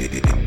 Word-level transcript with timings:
it, 0.00 0.14
it, 0.14 0.37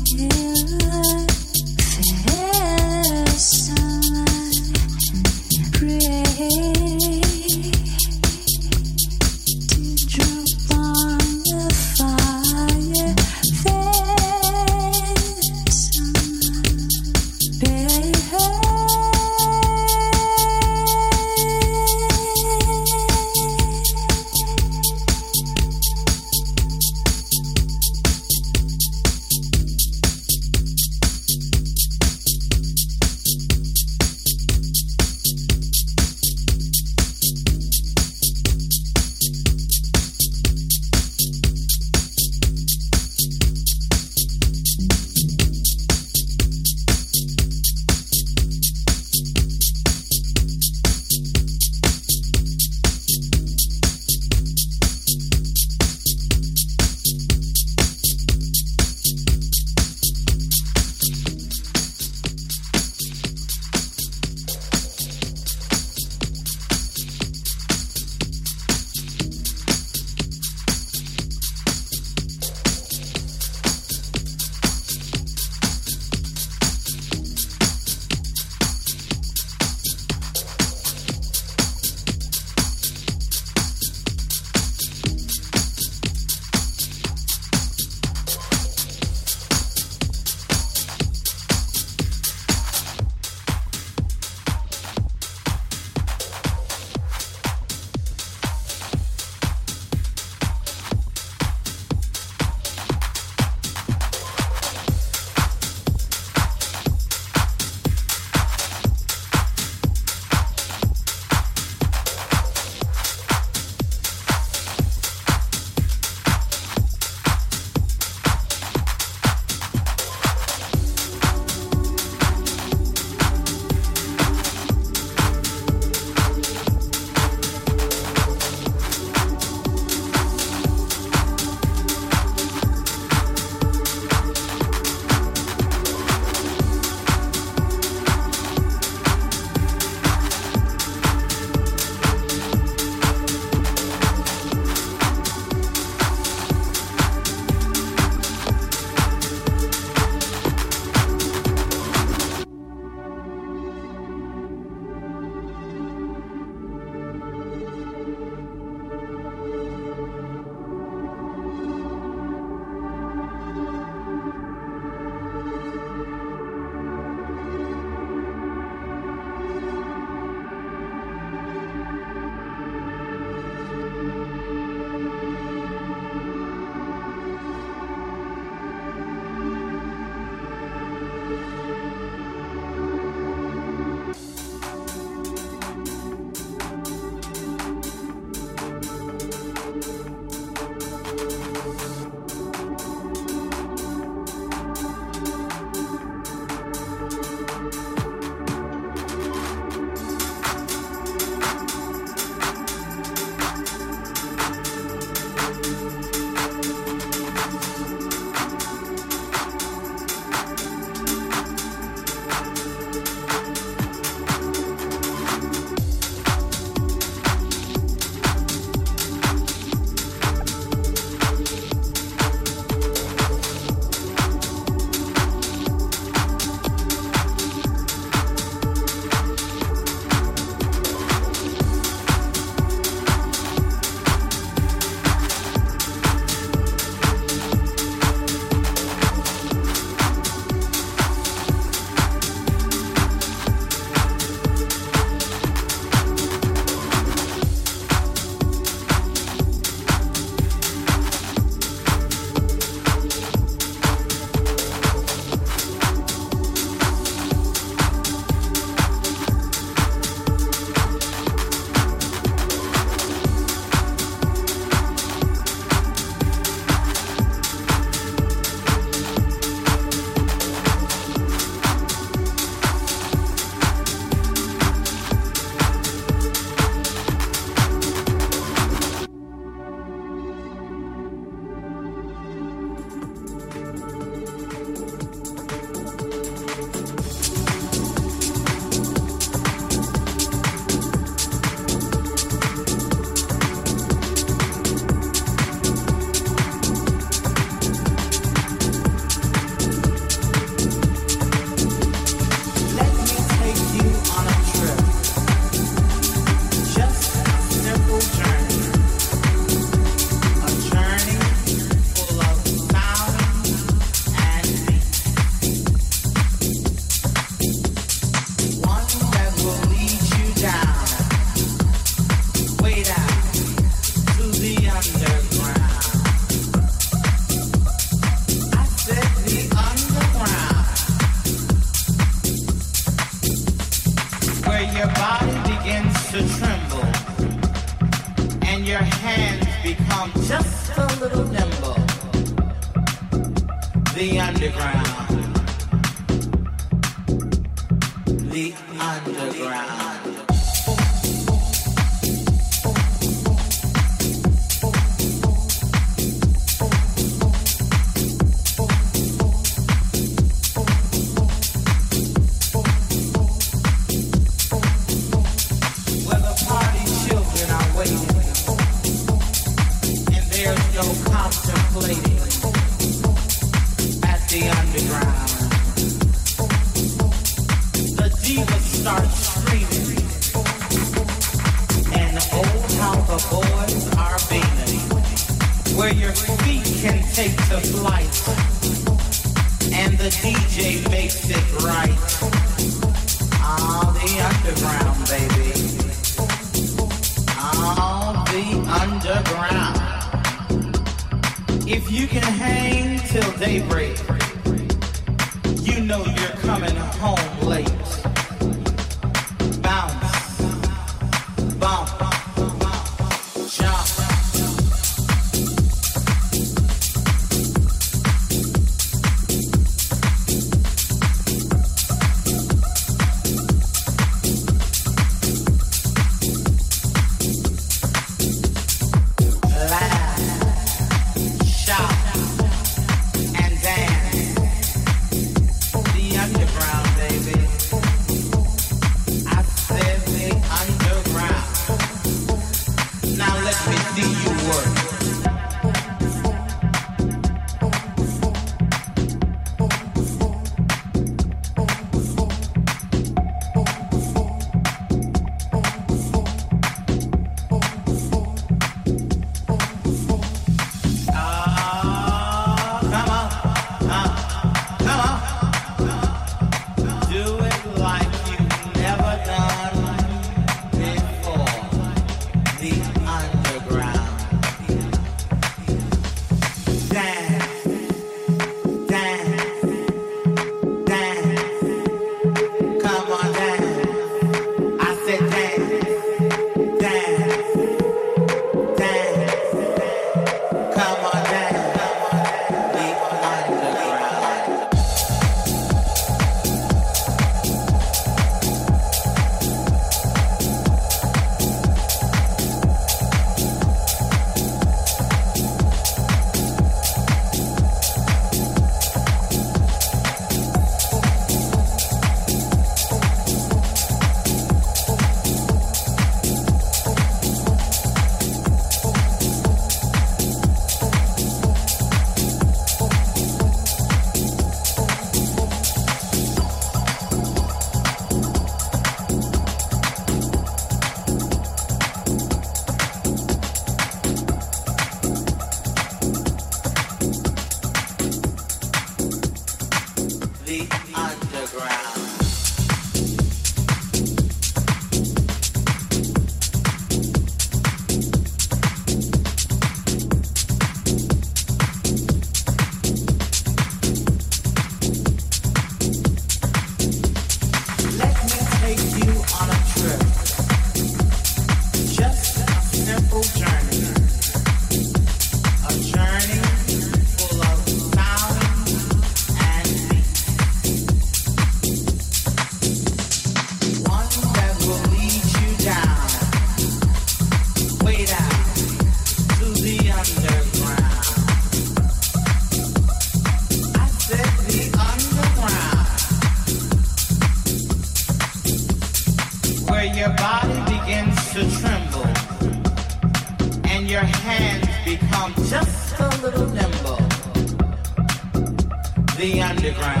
underground. 599.63 600.00